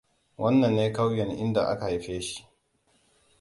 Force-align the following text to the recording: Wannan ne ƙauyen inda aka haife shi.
Wannan 0.37 0.75
ne 0.75 0.91
ƙauyen 0.91 1.31
inda 1.37 1.65
aka 1.67 1.85
haife 1.85 2.21
shi. 2.21 2.47